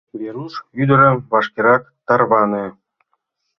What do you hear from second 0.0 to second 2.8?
—Веруш ӱдырем, вашкерак тарване!